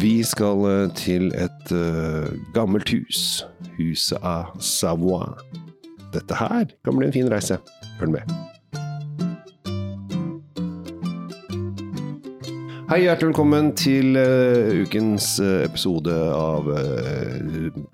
[0.00, 3.42] Vi skal eh, til et uh, gammelt hus.
[3.76, 5.34] Huset av Savoie.
[6.14, 7.58] Dette her kan bli en fin reise.
[7.98, 8.32] Følg med.
[12.88, 16.72] Hei, hjertelig velkommen til uh, ukens uh, episode av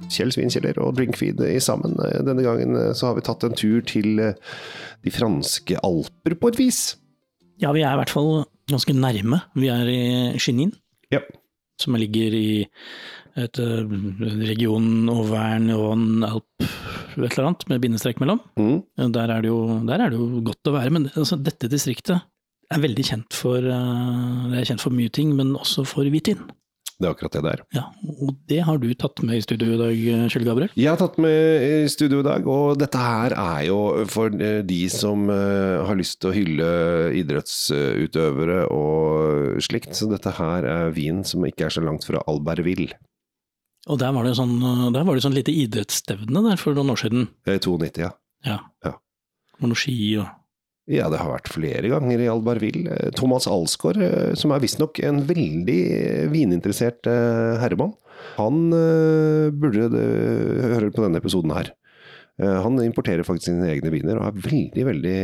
[0.07, 1.99] Kjell Svinkjeller og Drinkfeed i sammen.
[1.99, 6.81] Denne gangen så har vi tatt en tur til de franske alper på et vis.
[7.59, 9.43] Ja, vi er i hvert fall ganske nærme.
[9.59, 10.01] Vi er i
[10.39, 10.77] Chenin,
[11.11, 11.25] Ja.
[11.83, 12.49] Som ligger i
[13.39, 13.99] et eh,
[14.49, 16.67] region Auvergne og Alp,
[17.19, 18.41] et eller annet, med bindestrek mellom.
[18.59, 18.83] Mm.
[19.15, 22.19] Der er det jo, der er det jo godt å være, men altså, dette distriktet
[22.69, 26.43] er veldig kjent for, eh, det er kjent for mye ting, men også for hvitvin.
[26.99, 27.61] Det er akkurat det det er.
[27.77, 27.83] Ja,
[28.27, 30.01] og det har du tatt med i studio i dag,
[30.33, 30.73] Kjell Gabriel.
[30.75, 33.77] Jeg har tatt med i studio i dag, og dette her er jo
[34.11, 36.71] for eh, de som eh, har lyst til å hylle
[37.21, 39.95] idrettsutøvere og slikt.
[39.95, 42.99] Så dette her er vin som ikke er så langt fra Albertville.
[43.89, 44.59] Og der var det sånn,
[44.93, 47.29] der var det sånn lite idrettsstevne der for noen år siden.
[47.47, 48.11] Eh, 92, ja.
[48.47, 48.59] Ja.
[48.85, 48.97] Ja.
[49.63, 50.27] Og noe ski og
[50.89, 52.89] Ja, det har vært flere ganger i Albertville.
[52.89, 57.09] Eh, Thomas Alsgaard, eh, som er visstnok en veldig eh, vininteressert
[57.61, 57.93] herremann,
[58.39, 58.71] han
[59.59, 61.71] burde høre på denne episoden her.
[62.39, 65.15] Eh, han importerer faktisk sine egne viner og er veldig veldig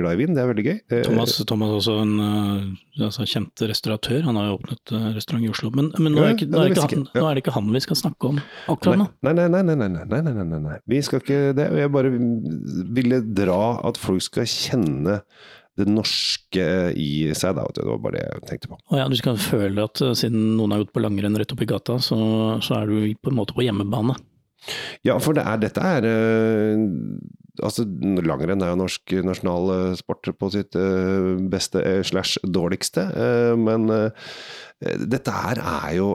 [0.00, 0.32] glad i vin.
[0.34, 0.78] Det er veldig gøy.
[0.90, 4.24] Eh, Thomas, Thomas er også en eh, altså, kjent restauratør.
[4.26, 5.70] Han har jo åpnet restaurant i Oslo.
[5.74, 8.00] Men, men nå, er ikke, nå, er han, nå, er det ikke han vi skal
[8.00, 8.40] snakke om
[8.74, 9.06] akkurat nå.
[9.28, 9.62] Nei, nei, nei.
[9.68, 10.80] nei, nei, nei, nei, nei, nei.
[10.90, 11.68] Vi skal ikke det.
[11.78, 15.20] Jeg bare ville dra at folk skal kjenne
[15.78, 16.64] det norske
[16.98, 17.54] i seg.
[17.54, 18.80] Da, det var bare det jeg tenkte på.
[18.90, 21.70] Og ja, Du skal føle at siden noen har gått på langrenn rett opp i
[21.70, 22.18] gata, så,
[22.66, 24.18] så er du på en måte på hjemmebane.
[25.06, 26.86] Ja, for det er, dette er eh,
[27.58, 27.82] Altså,
[28.22, 33.02] langrenn er jo norsk nasjonal eh, på sitt eh, beste slash dårligste,
[33.58, 33.88] men
[34.78, 36.12] dette her er jo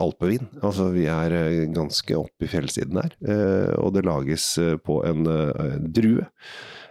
[0.00, 0.48] alpevin.
[0.62, 1.36] Altså, vi er
[1.76, 3.12] ganske oppe i fjellsiden her,
[3.76, 4.54] og det lages
[4.88, 5.28] på en
[5.92, 6.24] drue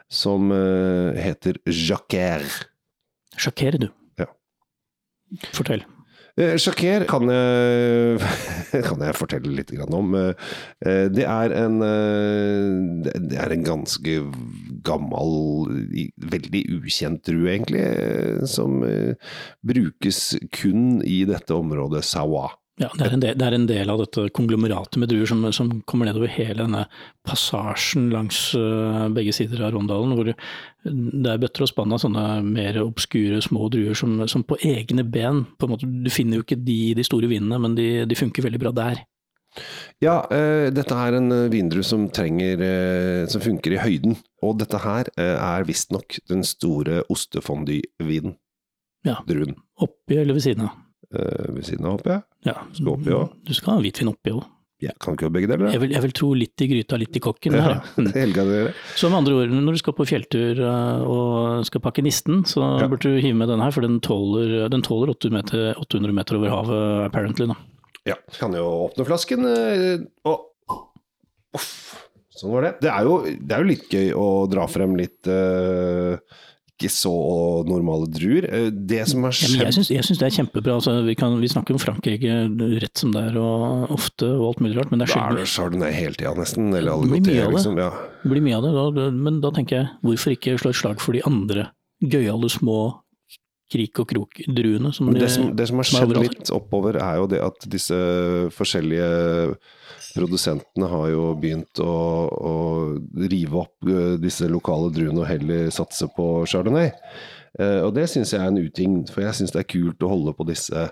[0.05, 0.53] som
[1.17, 2.45] heter Jacquer.
[3.41, 3.89] Sjokkerer du?
[4.21, 4.29] Ja.
[5.49, 5.87] Fortell.
[6.37, 7.25] Eh, Jacquer kan
[8.87, 10.13] kan jeg fortelle litt om.
[10.13, 10.33] Eh,
[10.85, 11.79] eh, Det er en,
[13.01, 14.19] det er en ganske
[14.85, 15.33] gammel,
[16.21, 17.83] veldig ukjent drue egentlig,
[18.47, 18.79] som
[19.65, 22.51] brukes kun i dette området Sawa.
[22.77, 25.41] Ja, det er, en del, det er en del av dette konglomeratet med druer som,
[25.55, 26.83] som kommer nedover hele denne
[27.25, 32.27] passasjen langs øh, begge sider av Rondalen, hvor det er bøtter og spann av sånne
[32.45, 36.45] mer obskure små druer som, som på egne ben på en måte, Du finner jo
[36.45, 39.01] ikke de i de store vinene, men de, de funker veldig bra der.
[39.97, 44.19] Ja, uh, dette er en vindru vindrue som trenger uh, Som funker i høyden.
[44.45, 48.37] Og dette her uh, er visstnok den store ostefondy-vinen.
[49.07, 49.23] Ja.
[49.25, 49.57] Druen.
[49.81, 50.83] Oppi eller ved siden av.
[51.15, 52.23] Eh, ved siden av, håper jeg.
[52.49, 53.29] Ja, Skal oppi òg.
[53.47, 54.45] Du skal ha hvitvin oppi òg.
[54.83, 55.71] Ja, kan ikke ha begge deler?
[55.73, 57.53] Jeg, vil- jeg vil tro litt i gryta, litt i kokken.
[57.57, 58.73] Ja, her, det.
[58.99, 62.61] Så med andre ord, når du skal på fjelltur øh, og skal pakke nisten, så
[62.81, 62.85] Ja.
[62.91, 66.37] burde du hive med denne her, for den tåler, den tåler 800 meter, 800 meter
[66.37, 67.47] over havet, apparently.
[67.47, 67.55] Da.
[68.11, 69.47] Ja, kan jo åpne flasken.
[69.49, 70.43] eh, Og
[71.57, 71.71] Uff,
[72.37, 72.73] sånn var det.
[72.83, 76.19] Det er, jo, det er jo litt gøy å dra frem litt eh,
[76.77, 77.11] ikke så
[77.67, 78.45] normale druer.
[78.53, 80.75] Eh, Det som har skjedd ja, jeg syns det er kjempebra.
[80.77, 82.37] Altså, vi, kan, vi snakker om Frankrike
[82.83, 85.49] rett som det er, og ofte og alt mulig rart, men det er Da er
[85.49, 86.69] sjelden det hele tida, nesten.
[86.77, 87.33] Eller det.
[87.33, 87.81] liksom.
[87.81, 87.89] Ja.
[88.23, 88.75] det blir mye av det.
[88.77, 91.69] Da, men da tenker jeg, hvorfor ikke slå et slag for de andre
[92.05, 92.79] gøyale små
[93.73, 94.93] krik og krok-druene?
[95.17, 97.97] Det som, det som har skjedd litt oppover, er jo det at disse
[98.55, 99.57] forskjellige
[100.17, 101.95] produsentene har jo begynt å,
[102.27, 102.55] å
[103.29, 106.91] rive opp eh, disse lokale druene og heller satse på chardonnay.
[107.59, 110.13] Eh, Og det syns jeg er en uting, for jeg syns det er kult å
[110.13, 110.89] holde på disse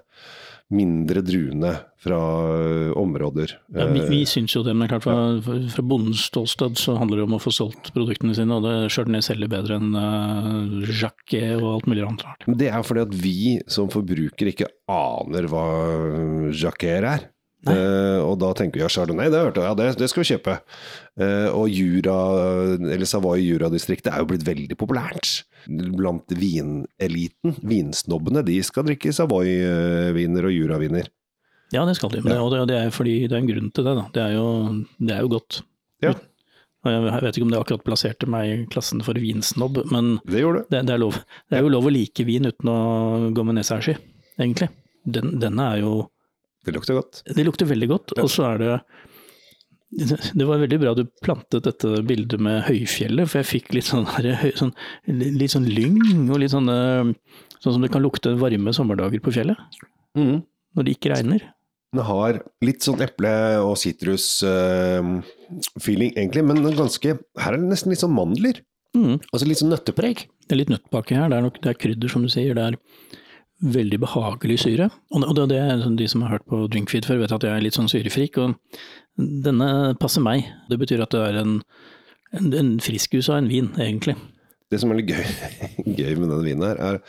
[0.74, 3.52] mindre druene fra eh, områder.
[3.76, 6.96] ja, vi, vi syns jo det, men det er klart fra, fra bondens ståsted så
[6.98, 10.90] handler det om å få solgt produktene sine, og det Chardonnay selger bedre enn uh,
[10.90, 12.50] Jacquet og alt mulig annet rart.
[12.50, 13.38] Men det er fordi at vi
[13.70, 15.66] som forbruker ikke aner hva
[16.50, 17.30] Jacquet er.
[17.72, 20.30] Eh, og da tenker vi ja, chardonnay, det hørte jeg, ja, det, det skal vi
[20.34, 20.58] kjøpe.
[21.16, 22.16] Uh, og Jura,
[22.76, 25.32] eller Savoy Jura-distriktet er jo blitt veldig populært.
[25.66, 31.10] Blant vineliten, vinsnobbene, de skal drikke Savoy-viner og Jura-viner.
[31.74, 32.38] Ja, det skal de, Ja.
[32.44, 33.96] og det, er fordi det er en grunn til det.
[33.98, 34.06] Da.
[34.14, 34.48] Det, er jo,
[35.02, 35.62] det er jo godt.
[36.06, 36.14] Ja.
[36.86, 40.84] Jeg vet ikke om det akkurat plasserte meg i klassen for vinsnobb, men Det det,
[40.86, 41.18] det, er lov.
[41.50, 43.96] det er jo lov å like vin uten å gå med nesa i sky,
[44.38, 44.70] egentlig.
[45.02, 45.96] Den, denne er jo
[46.66, 47.22] Det lukter godt.
[47.30, 48.74] Det lukter veldig godt, og så er det
[50.36, 54.08] det var veldig bra du plantet dette bildet med høyfjellet, for jeg fikk litt sånn,
[54.18, 54.74] her, sånn,
[55.08, 56.78] litt sånn lyng og litt sånne
[57.64, 59.58] Sånn som det kan lukte varme sommerdager på fjellet.
[60.16, 60.44] Mm.
[60.76, 61.42] når det ikke regner.
[61.96, 67.10] Den har litt sånn eple- og sitrus-feeling, egentlig, men ganske
[67.40, 68.56] Her er det nesten litt sånn mandler.
[68.96, 69.20] Mm.
[69.32, 70.18] Altså litt sånn nøttepreg.
[70.46, 71.30] Det er litt nøttbake her.
[71.32, 72.54] Det er nok det er krydder, som du sier.
[72.56, 72.74] Det er
[73.64, 74.90] veldig behagelig syre.
[75.16, 77.64] Og det, det sånn de som har hørt på Drinkfeed før, vet at jeg er
[77.64, 78.40] litt sånn syrefrik.
[78.42, 78.56] Og
[79.16, 80.48] denne passer meg.
[80.70, 81.58] Det betyr at det er en,
[82.36, 84.18] en, en friskus av en vin, egentlig.
[84.72, 85.26] Det som er litt gøy,
[86.02, 87.02] gøy med denne vinen her, er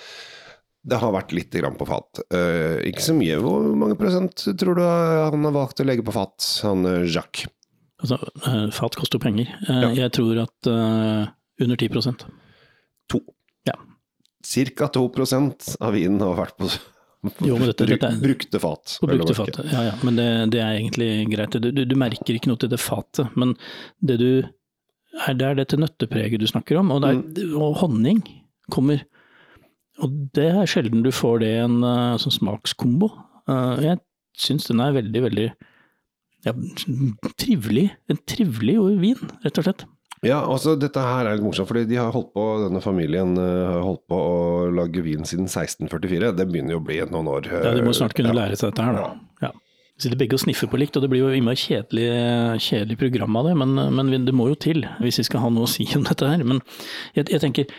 [0.86, 2.20] det har vært litt grann på fat.
[2.30, 3.40] Uh, ikke så mye.
[3.42, 7.48] Hvor mange prosent tror du han har valgt å legge på fat, han eh, Jacques?
[8.04, 9.50] Altså, uh, fat koster penger.
[9.66, 9.90] Ja.
[10.04, 12.26] Jeg tror at under 10%
[13.10, 13.20] To.
[14.46, 16.68] Cirka 2% av vinen har vært på
[17.42, 18.98] Jo, men dette- dette er- brukte fat.
[19.00, 19.56] På brukte fat.
[19.72, 19.94] Ja, ja.
[20.06, 21.56] Men det, det er egentlig greit.
[21.58, 23.32] Du, du, du merker ikke noe til det fatet.
[23.34, 23.56] Men
[23.98, 26.92] det du er, det er dette nøttepreget du snakker om.
[26.94, 28.22] Og, det er, og honning
[28.70, 29.02] kommer.
[30.04, 33.10] Og det er sjelden du får det i en uh, sånn smakskombo.
[33.48, 33.98] Uh, jeg
[34.38, 35.48] syns den er veldig, veldig
[36.46, 36.52] ja,
[37.40, 37.88] trivelig.
[38.12, 39.86] En trivelig vin, rett og slett.
[40.24, 43.66] Ja, altså dette her er litt morsomt, fordi de har holdt på, denne familien eh,
[43.68, 46.32] har holdt på å lage vin siden 1644.
[46.38, 47.50] Det begynner jo å bli noen år.
[47.52, 48.38] eh, Ja, De må snart kunne ja.
[48.40, 49.10] lære seg dette her, da.
[49.44, 49.52] Ja.
[49.96, 52.08] De sitter begge og sniffer på likt, og det blir jo innmari kjedelig,
[52.60, 55.64] kjedelig program av det, men, men det må jo til hvis vi skal ha noe
[55.68, 56.42] å si om dette her.
[56.44, 56.60] Men
[57.16, 57.70] jeg, jeg tenker,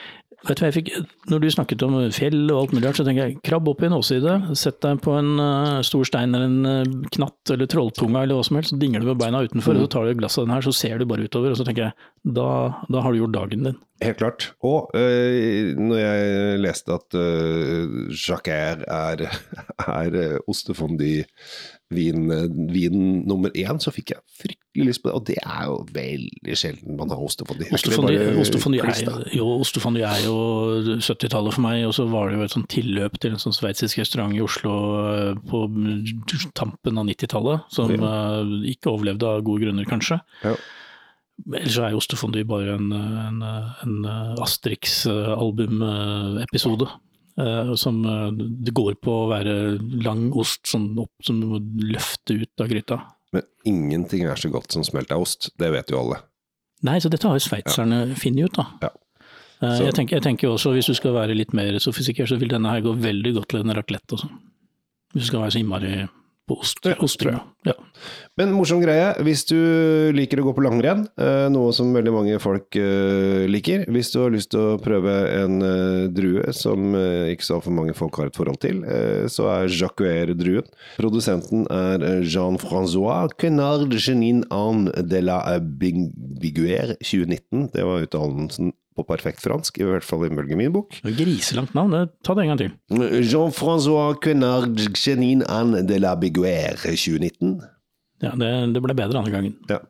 [0.47, 0.89] vet du hva jeg fikk,
[1.29, 3.89] når du snakket om fjell og alt mulig rart, så tenker jeg krabb opp i
[3.91, 8.23] en åsside, sett deg på en uh, stor stein eller en uh, knatt eller trolltunga
[8.25, 10.21] eller hva som helst, så dingler du med beina utenfor, og så tar du et
[10.23, 13.03] glass av den her, så ser du bare utover, og så tenker jeg, da, da
[13.03, 13.77] har du gjort dagen din.
[14.01, 14.53] Helt klart.
[14.61, 19.25] Og øh, når jeg leste at øh, Jacquer er,
[20.01, 22.29] er øh, ostefondy-vin
[22.73, 25.15] vin nummer én, så fikk jeg fryktelig lyst på det.
[25.15, 27.71] Og det er jo veldig sjelden man har ostefondy.
[27.73, 29.01] Ostefondy, bare er,
[29.41, 29.57] jo,
[30.05, 33.41] er jo 70-tallet for meg, og så var det jo et sånn tilløp til en
[33.41, 34.73] sånn sveitsisk restaurant i Oslo
[35.09, 35.65] eh, på
[36.53, 38.43] tampen av 90-tallet, som ja.
[38.75, 40.21] ikke overlevde av gode grunner, kanskje.
[40.45, 40.53] Ja.
[41.45, 43.43] Ellers er jo ostefondy bare en, en,
[43.85, 43.97] en
[44.41, 46.87] Asterix-albumepisode.
[47.77, 48.31] Som eh,
[48.65, 51.59] det går på å være lang ost sånn opp, som du må
[51.93, 52.97] løfte ut av gryta.
[53.35, 55.51] Men ingenting er så godt som smelta ost.
[55.59, 56.17] Det vet jo alle.
[56.87, 58.65] Nei, så dette har jo sveitserne funnet ut, da.
[58.87, 58.91] Ja.
[59.61, 62.49] Eh, Jeg, tenker, jeg tenker også, hvis du skal være litt mer sofistikert, så vil
[62.53, 64.27] denne her gå veldig godt til en raclette også.
[65.13, 65.91] Hvis du skal være så innmari
[66.47, 66.79] på ost.
[67.67, 67.75] Ja.
[68.39, 69.57] Men morsom greie, hvis du
[70.15, 74.19] liker å gå på langrenn, eh, noe som veldig mange folk eh, liker, hvis du
[74.21, 78.31] har lyst til å prøve en eh, drue som ikke så altfor mange folk har
[78.31, 78.81] et forhold til,
[79.31, 80.67] så er Jacquer-druen.
[80.97, 87.71] Produsenten er Jean-François Quenard Genin Anne de la Biguer 2019.
[87.75, 90.97] Det var uttalelsen på perfekt fransk, i hvert fall ifølge min bok.
[91.05, 91.95] Griselangt navn,
[92.25, 92.73] ta det en gang til.
[93.21, 97.59] Jean-François Quenard Genin Anne de la Biguerre 2019.
[98.25, 99.55] Ja, det, det ble bedre andre gangen.
[99.69, 99.83] Ja.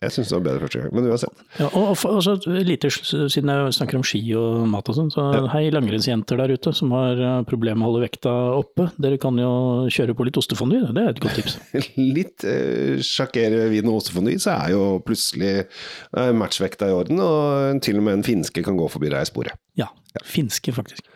[0.00, 1.42] Jeg syns det var bedre første gang, men uansett.
[1.58, 5.26] Ja, og, og, så lite, siden jeg snakker om ski og mat og sånn, så
[5.52, 8.88] hei langrennsjenter der ute som har eh, problemer med å holde vekta oppe.
[8.96, 9.50] Dere kan jo
[9.92, 11.58] kjøre på litt ostefondy, det er et godt tips.
[12.16, 17.84] Litt eh, sjakkere vin og ostefondy, så er jo plutselig eh, matchvekta i orden, og
[17.84, 19.60] til og med en finske kan gå forbi deg i sporet.
[19.76, 19.92] Ja,
[20.24, 21.12] finske faktisk.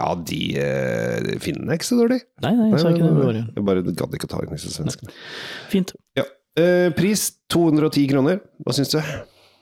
[0.00, 2.22] Ja, de eh, finnene er ikke så dårlig.
[2.40, 3.16] Nei, nei, jeg sa ikke det.
[3.20, 3.46] Bare.
[3.52, 5.12] Jeg bare gadd ikke å ta inn disse svenskene.
[5.68, 5.92] Fint.
[6.16, 6.24] Ja.
[6.58, 8.40] Eh, pris 210 kroner.
[8.64, 8.98] Hva syns du?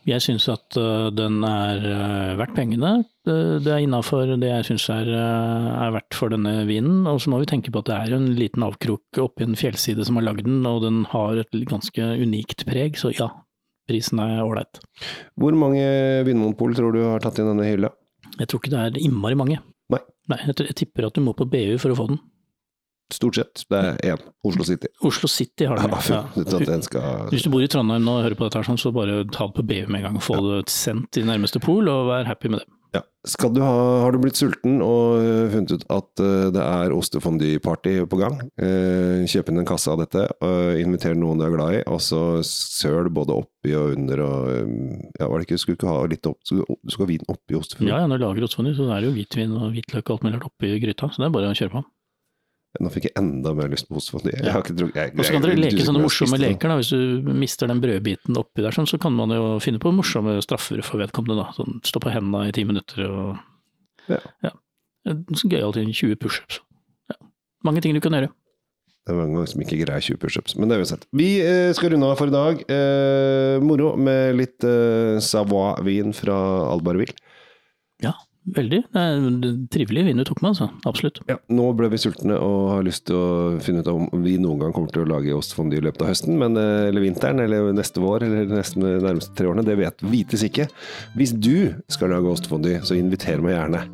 [0.09, 2.93] Jeg syns at øh, den er øh, verdt pengene.
[3.27, 3.35] Det,
[3.67, 7.03] det er innafor det jeg syns er, er verdt for denne vinen.
[7.11, 10.07] Og så må vi tenke på at det er en liten avkrok oppi en fjellside
[10.09, 13.29] som har lagd den, og den har et ganske unikt preg, så ja,
[13.91, 14.81] prisen er ålreit.
[15.37, 15.85] Hvor mange
[16.29, 17.93] vinmonopol tror du har tatt inn denne hylla?
[18.39, 19.61] Jeg tror ikke det er innmari mange.
[19.93, 20.01] Nei.
[20.33, 22.23] Nei, jeg, jeg tipper at du må på BU for å få den.
[23.13, 23.63] Stort sett.
[23.73, 24.25] Det er én.
[24.45, 24.91] Oslo City.
[25.01, 25.95] Oslo City har den.
[26.13, 28.81] Ja, den skal Hvis du bor i Trondheim nå og hører på dette, her sånn,
[28.81, 30.19] så bare ta det på BU med en gang.
[30.21, 32.69] Få det sendt til nærmeste pol, og vær happy med det.
[32.97, 33.03] Ja.
[33.29, 33.73] Skal du ha,
[34.05, 38.39] har du blitt sulten og øh, funnet ut at øh, det er ostefondy-party på gang?
[38.57, 42.01] Eh, kjøp inn en kasse av dette, og inviter noen du er glad i, og
[42.05, 44.73] så søl både oppi og under og øh,
[45.19, 47.59] Ja, var det ikke, skulle du ikke ha litt opp, skulle, du ha vin oppi
[47.61, 47.93] ostefondy?
[47.93, 50.29] Ja, ja, når du lager ostefondy, så er det jo hvitvin og hvitløk og alt
[50.29, 51.85] mulig oppi gryta, så det er bare å kjøre på.
[52.79, 54.35] Nå fikk jeg enda mer lyst på ostefondy.
[54.37, 56.77] Jeg har ikke drukket jeg- Og så kan dere leke sånne morsomme leker, da.
[56.77, 60.37] Hvis du mister den brødbiten oppi der, sånn, så kan man jo finne på morsomme
[60.45, 61.53] straffer for vedkommende, da.
[61.57, 63.39] Sånn stå på hendene i ti minutter og
[64.09, 64.21] Ja.
[64.45, 64.51] ja.
[65.33, 66.61] Så Gøyalt i 20 pushups.
[67.11, 67.17] Ja.
[67.65, 68.29] Mange ting du kan gjøre.
[69.09, 71.01] Det er mange som ikke greier 20 pushups, men det er uansett.
[71.01, 71.07] sett.
[71.17, 72.61] Vi eh, skal runde av for i dag.
[72.69, 76.37] Eh, moro med litt eh, Savoie-vin fra
[76.75, 77.15] Albarville.
[78.05, 78.13] Ja,
[78.57, 78.81] Veldig.
[78.95, 79.39] Det er en
[79.73, 80.69] trivelig vin du tok med, altså.
[80.89, 81.21] Absolutt.
[81.29, 84.63] Ja, nå ble vi sultne og har lyst til å finne ut om vi noen
[84.63, 87.73] gang kommer til å lage ostefondue i løpet av høsten, men, eh, eller vinteren, eller
[87.77, 89.67] neste vår, eller de neste, nærmeste tre årene.
[89.67, 90.69] Det vet, vites ikke.
[91.19, 93.85] Hvis du skal lage ostefondue, så inviter meg gjerne.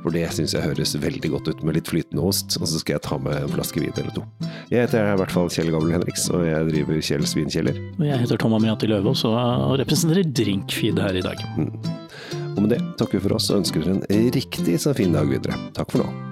[0.00, 2.96] For det syns jeg høres veldig godt ut med litt flytende ost, og så skal
[2.96, 4.24] jeg ta med en flaske vin eller to.
[4.72, 7.80] Jeg heter i hvert fall Kjell Gabel Henriks, og jeg driver Kjells vinkjeller.
[7.98, 11.99] Og jeg heter Tom Amiati Løvaas og representerer Drinkfeed her i dag.
[12.56, 15.30] Og med det takker vi for oss og ønsker dere en riktig så fin dag
[15.30, 15.58] videre.
[15.76, 16.29] Takk for nå.